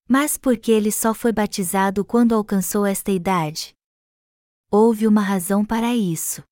[0.08, 3.77] Mas por que ele só foi batizado quando alcançou esta idade?
[4.70, 6.44] Houve uma razão para isso.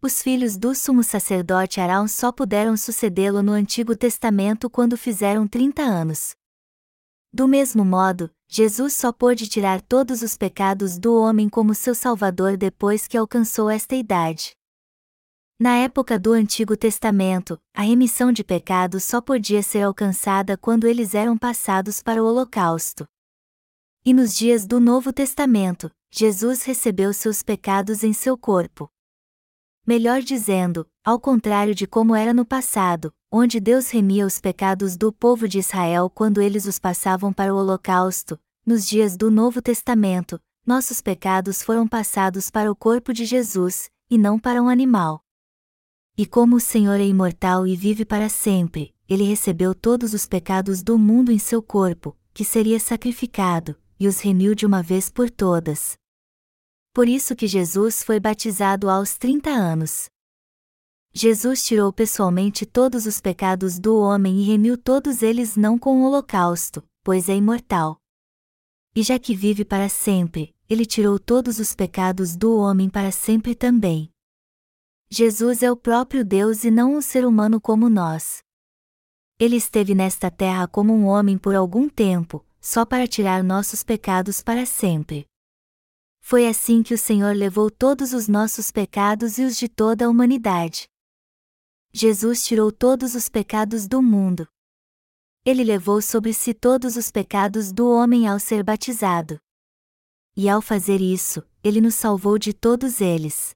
[0.00, 5.82] Os filhos do sumo sacerdote Arão só puderam sucedê-lo no Antigo Testamento quando fizeram 30
[5.82, 6.36] anos.
[7.32, 12.56] Do mesmo modo, Jesus só pôde tirar todos os pecados do homem como seu Salvador
[12.56, 14.54] depois que alcançou esta idade.
[15.58, 21.12] Na época do Antigo Testamento, a remissão de pecados só podia ser alcançada quando eles
[21.12, 23.04] eram passados para o holocausto.
[24.04, 28.90] E nos dias do Novo Testamento, Jesus recebeu seus pecados em seu corpo.
[29.86, 35.12] Melhor dizendo, ao contrário de como era no passado, onde Deus remia os pecados do
[35.12, 40.40] povo de Israel quando eles os passavam para o holocausto, nos dias do Novo Testamento,
[40.64, 45.22] nossos pecados foram passados para o corpo de Jesus, e não para um animal.
[46.16, 50.82] E como o Senhor é imortal e vive para sempre, ele recebeu todos os pecados
[50.82, 55.28] do mundo em seu corpo, que seria sacrificado, e os remiu de uma vez por
[55.28, 55.98] todas.
[56.96, 60.08] Por isso que Jesus foi batizado aos 30 anos.
[61.12, 66.06] Jesus tirou pessoalmente todos os pecados do homem e remiu todos eles não com o
[66.06, 68.00] holocausto, pois é imortal.
[68.94, 73.54] E já que vive para sempre, ele tirou todos os pecados do homem para sempre
[73.54, 74.10] também.
[75.10, 78.38] Jesus é o próprio Deus e não um ser humano como nós.
[79.38, 84.40] Ele esteve nesta terra como um homem por algum tempo, só para tirar nossos pecados
[84.40, 85.26] para sempre.
[86.28, 90.08] Foi assim que o Senhor levou todos os nossos pecados e os de toda a
[90.08, 90.88] humanidade.
[91.92, 94.44] Jesus tirou todos os pecados do mundo.
[95.44, 99.38] Ele levou sobre si todos os pecados do homem ao ser batizado.
[100.36, 103.54] E ao fazer isso, ele nos salvou de todos eles.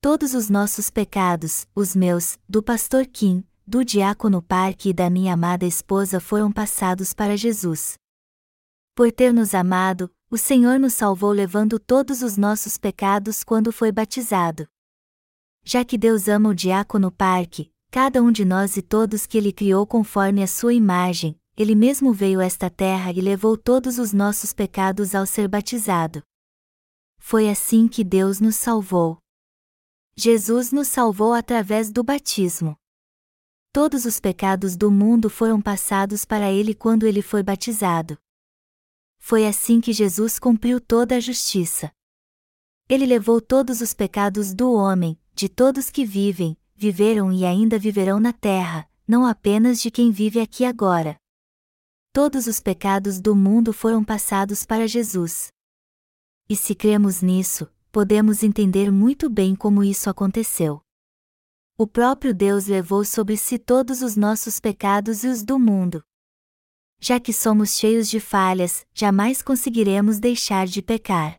[0.00, 5.34] Todos os nossos pecados, os meus, do pastor Kim, do diácono Parque e da minha
[5.34, 7.98] amada esposa foram passados para Jesus.
[8.94, 13.92] Por ter nos amado, o Senhor nos salvou levando todos os nossos pecados quando foi
[13.92, 14.68] batizado.
[15.64, 19.52] Já que Deus ama o diácono Parque, cada um de nós e todos que ele
[19.52, 24.12] criou conforme a sua imagem, ele mesmo veio a esta terra e levou todos os
[24.12, 26.22] nossos pecados ao ser batizado.
[27.18, 29.18] Foi assim que Deus nos salvou.
[30.16, 32.76] Jesus nos salvou através do batismo.
[33.72, 38.18] Todos os pecados do mundo foram passados para ele quando ele foi batizado.
[39.28, 41.90] Foi assim que Jesus cumpriu toda a justiça.
[42.88, 48.20] Ele levou todos os pecados do homem, de todos que vivem, viveram e ainda viverão
[48.20, 51.16] na terra, não apenas de quem vive aqui agora.
[52.12, 55.48] Todos os pecados do mundo foram passados para Jesus.
[56.48, 60.80] E se cremos nisso, podemos entender muito bem como isso aconteceu.
[61.76, 66.04] O próprio Deus levou sobre si todos os nossos pecados e os do mundo
[66.98, 71.36] já que somos cheios de falhas, jamais conseguiremos deixar de pecar.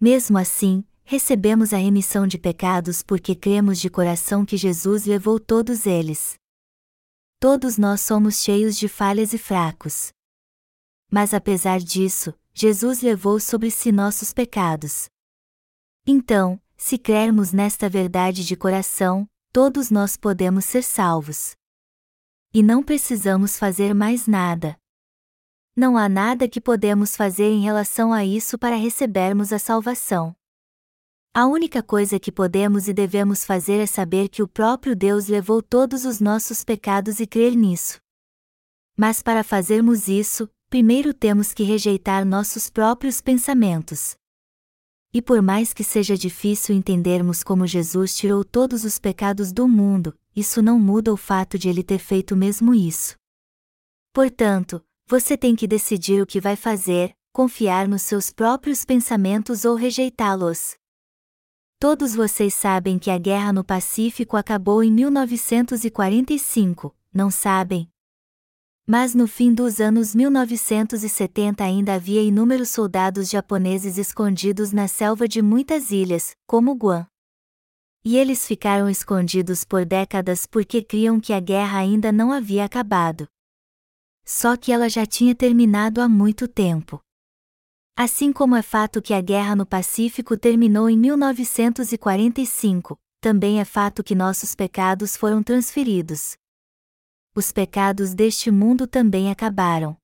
[0.00, 5.86] Mesmo assim, recebemos a remissão de pecados porque cremos de coração que Jesus levou todos
[5.86, 6.34] eles.
[7.38, 10.12] Todos nós somos cheios de falhas e fracos.
[11.10, 15.08] Mas apesar disso, Jesus levou sobre si nossos pecados.
[16.06, 21.52] Então, se crermos nesta verdade de coração, todos nós podemos ser salvos.
[22.52, 24.76] E não precisamos fazer mais nada.
[25.76, 30.34] Não há nada que podemos fazer em relação a isso para recebermos a salvação.
[31.32, 35.62] A única coisa que podemos e devemos fazer é saber que o próprio Deus levou
[35.62, 38.00] todos os nossos pecados e crer nisso.
[38.96, 44.16] Mas para fazermos isso, primeiro temos que rejeitar nossos próprios pensamentos.
[45.14, 50.12] E por mais que seja difícil entendermos como Jesus tirou todos os pecados do mundo,
[50.40, 53.14] isso não muda o fato de ele ter feito mesmo isso.
[54.12, 59.76] Portanto, você tem que decidir o que vai fazer, confiar nos seus próprios pensamentos ou
[59.76, 60.74] rejeitá-los.
[61.78, 67.88] Todos vocês sabem que a guerra no Pacífico acabou em 1945, não sabem?
[68.86, 75.40] Mas no fim dos anos 1970 ainda havia inúmeros soldados japoneses escondidos na selva de
[75.40, 77.09] muitas ilhas, como Guam.
[78.02, 83.28] E eles ficaram escondidos por décadas porque criam que a guerra ainda não havia acabado.
[84.24, 87.00] Só que ela já tinha terminado há muito tempo.
[87.96, 94.02] Assim como é fato que a guerra no Pacífico terminou em 1945, também é fato
[94.02, 96.38] que nossos pecados foram transferidos.
[97.34, 99.94] Os pecados deste mundo também acabaram.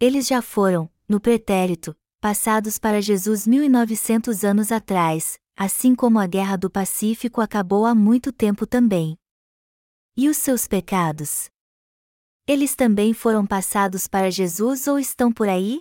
[0.00, 6.56] Eles já foram, no pretérito, passados para Jesus 1900 anos atrás, assim como a Guerra
[6.56, 9.16] do Pacífico acabou há muito tempo também.
[10.16, 11.48] E os seus pecados?
[12.46, 15.80] Eles também foram passados para Jesus ou estão por aí?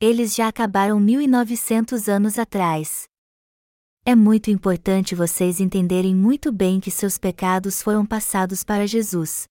[0.00, 3.08] Eles já acabaram 1900 anos atrás.
[4.04, 9.46] É muito importante vocês entenderem muito bem que seus pecados foram passados para Jesus.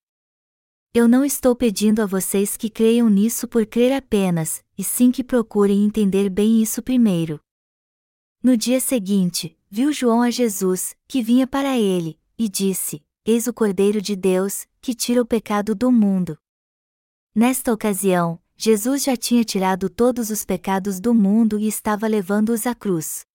[0.94, 5.24] Eu não estou pedindo a vocês que creiam nisso por crer apenas, e sim que
[5.24, 7.40] procurem entender bem isso primeiro.
[8.44, 13.54] No dia seguinte, viu João a Jesus, que vinha para ele, e disse: Eis o
[13.54, 16.38] Cordeiro de Deus, que tira o pecado do mundo.
[17.34, 22.76] Nesta ocasião, Jesus já tinha tirado todos os pecados do mundo e estava levando-os à
[22.76, 23.26] cruz.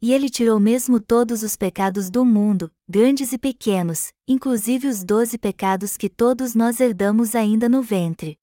[0.00, 5.38] e ele tirou mesmo todos os pecados do mundo, grandes e pequenos, inclusive os doze
[5.38, 8.36] pecados que todos nós herdamos ainda no ventre.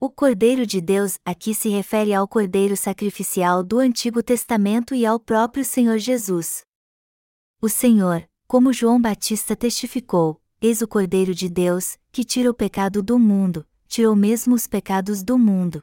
[0.00, 5.18] O Cordeiro de Deus aqui se refere ao Cordeiro sacrificial do Antigo Testamento e ao
[5.18, 6.62] próprio Senhor Jesus.
[7.60, 13.02] O Senhor, como João Batista testificou, eis o Cordeiro de Deus, que tira o pecado
[13.02, 15.82] do mundo, tirou mesmo os pecados do mundo.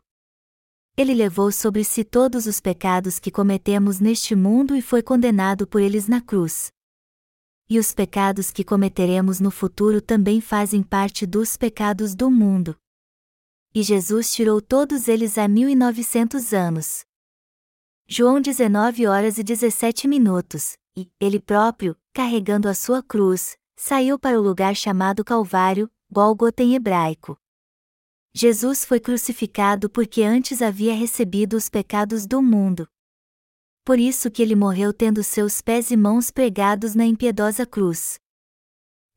[0.96, 5.82] Ele levou sobre si todos os pecados que cometemos neste mundo e foi condenado por
[5.82, 6.72] eles na cruz.
[7.70, 12.78] E os pecados que cometeremos no futuro também fazem parte dos pecados do mundo.
[13.76, 17.04] E Jesus tirou todos eles há 1900 anos.
[18.08, 24.40] João 19 horas e 17 minutos, e, ele próprio, carregando a sua cruz, saiu para
[24.40, 27.38] o lugar chamado Calvário, Gólgota em hebraico.
[28.34, 32.88] Jesus foi crucificado porque antes havia recebido os pecados do mundo.
[33.84, 38.22] Por isso que ele morreu tendo seus pés e mãos pregados na impiedosa cruz.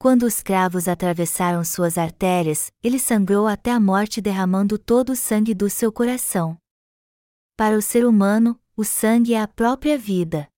[0.00, 5.52] Quando os cravos atravessaram suas artérias, ele sangrou até a morte derramando todo o sangue
[5.52, 6.56] do seu coração.
[7.56, 10.48] Para o ser humano, o sangue é a própria vida.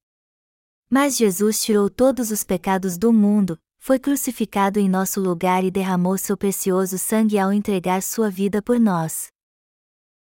[0.91, 6.18] Mas Jesus tirou todos os pecados do mundo, foi crucificado em nosso lugar e derramou
[6.18, 9.28] seu precioso sangue ao entregar sua vida por nós.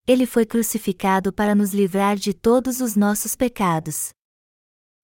[0.07, 4.13] Ele foi crucificado para nos livrar de todos os nossos pecados.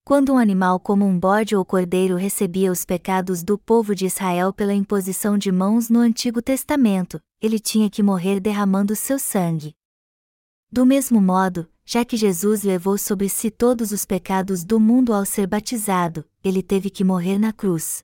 [0.08, 4.54] Quando um animal como um bode ou cordeiro recebia os pecados do povo de Israel
[4.54, 9.74] pela imposição de mãos no Antigo Testamento, ele tinha que morrer derramando seu sangue.
[10.72, 15.26] Do mesmo modo, já que Jesus levou sobre si todos os pecados do mundo ao
[15.26, 18.04] ser batizado, ele teve que morrer na cruz.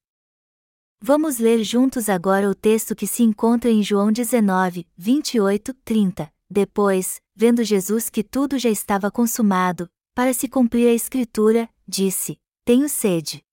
[1.00, 6.34] Vamos ler juntos agora o texto que se encontra em João 19, 28, 30.
[6.50, 12.88] Depois, vendo Jesus que tudo já estava consumado, para se cumprir a Escritura, disse: Tenho
[12.88, 13.44] sede.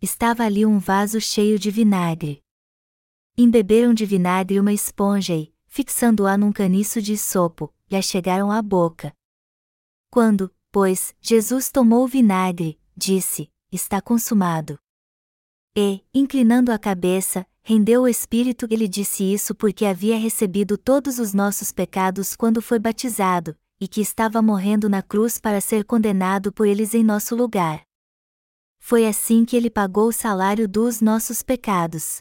[0.00, 2.42] Estava ali um vaso cheio de vinagre.
[3.36, 9.14] Embeberam de vinagre uma esponja e, fixando-a num caniço de sopo, lhe chegaram à boca.
[10.10, 14.78] Quando, pois, Jesus tomou o vinagre, disse: Está consumado.
[15.76, 18.66] E, inclinando a cabeça, rendeu o espírito.
[18.70, 24.00] Ele disse isso porque havia recebido todos os nossos pecados quando foi batizado, e que
[24.00, 27.82] estava morrendo na cruz para ser condenado por eles em nosso lugar.
[28.78, 32.20] Foi assim que ele pagou o salário dos nossos pecados.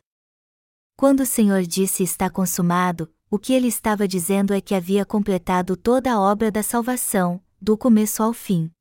[0.95, 5.77] Quando o Senhor disse está consumado, o que ele estava dizendo é que havia completado
[5.77, 8.71] toda a obra da salvação, do começo ao fim.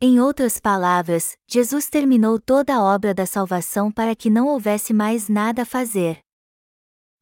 [0.00, 5.28] Em outras palavras, Jesus terminou toda a obra da salvação para que não houvesse mais
[5.28, 6.20] nada a fazer.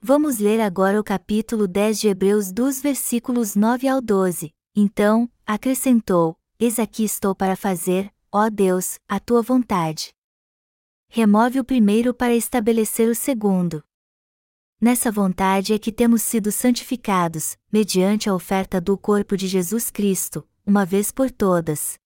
[0.00, 4.52] Vamos ler agora o capítulo 10 de Hebreus dos versículos 9 ao 12.
[4.74, 10.14] Então, acrescentou: Eis aqui estou para fazer, ó Deus, a tua vontade.
[11.08, 13.82] Remove o primeiro para estabelecer o segundo.
[14.80, 20.46] Nessa vontade é que temos sido santificados, mediante a oferta do corpo de Jesus Cristo,
[20.64, 21.98] uma vez por todas.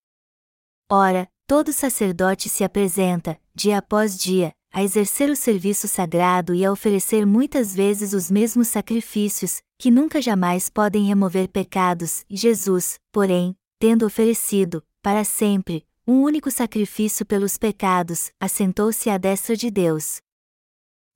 [0.91, 6.73] Ora, todo sacerdote se apresenta, dia após dia, a exercer o serviço sagrado e a
[6.73, 14.07] oferecer muitas vezes os mesmos sacrifícios, que nunca jamais podem remover pecados, Jesus, porém, tendo
[14.07, 20.23] oferecido, para sempre, um único sacrifício pelos pecados, assentou-se à destra de Deus.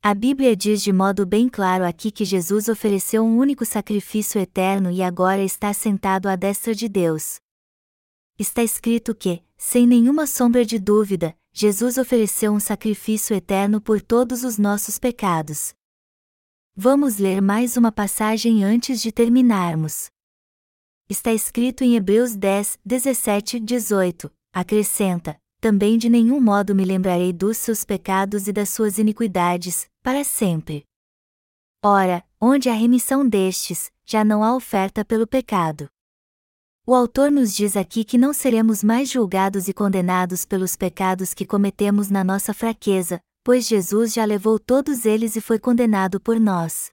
[0.02, 4.90] A Bíblia diz de modo bem claro aqui que Jesus ofereceu um único sacrifício eterno
[4.90, 7.36] e agora está sentado à destra de Deus.
[8.38, 14.44] Está escrito que, sem nenhuma sombra de dúvida, Jesus ofereceu um sacrifício eterno por todos
[14.44, 15.72] os nossos pecados.
[16.80, 20.06] Vamos ler mais uma passagem antes de terminarmos.
[21.10, 27.56] Está escrito em Hebreus 10, 17 18, acrescenta: Também de nenhum modo me lembrarei dos
[27.56, 30.84] seus pecados e das suas iniquidades, para sempre.
[31.84, 35.88] Ora, onde há remissão destes, já não há oferta pelo pecado.
[36.86, 41.44] O autor nos diz aqui que não seremos mais julgados e condenados pelos pecados que
[41.44, 46.90] cometemos na nossa fraqueza, pois Jesus já levou todos eles e foi condenado por nós.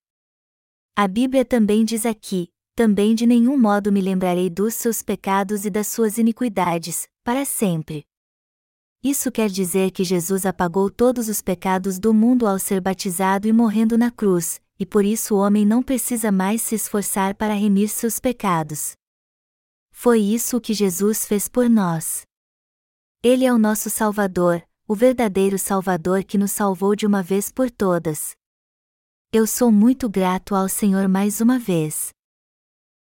[0.95, 5.69] A Bíblia também diz aqui: também de nenhum modo me lembrarei dos seus pecados e
[5.69, 8.05] das suas iniquidades, para sempre.
[9.03, 13.51] Isso quer dizer que Jesus apagou todos os pecados do mundo ao ser batizado e
[13.51, 17.89] morrendo na cruz, e por isso o homem não precisa mais se esforçar para remir
[17.89, 18.93] seus pecados.
[19.91, 22.25] Foi isso que Jesus fez por nós.
[23.21, 27.71] Ele é o nosso Salvador, o verdadeiro Salvador que nos salvou de uma vez por
[27.71, 28.35] todas.
[29.33, 32.14] Eu sou muito grato ao Senhor mais uma vez.